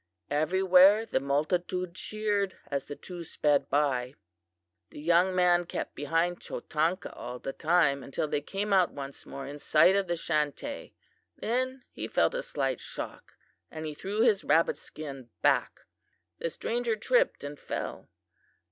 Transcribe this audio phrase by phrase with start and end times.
[0.31, 4.15] Everywhere the multitude cheered as the two sped by.
[4.89, 9.59] "The young man kept behind Chotanka all the time until they came once more in
[9.59, 10.93] sight of the Chantay.
[11.37, 13.33] Then he felt a slight shock
[13.69, 15.81] and he threw his rabbit skin back.
[16.39, 18.09] The stranger tripped and fell.